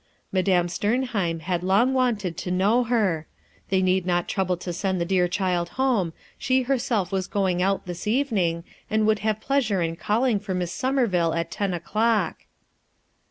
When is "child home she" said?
5.27-6.63